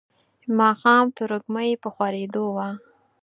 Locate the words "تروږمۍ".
1.17-1.71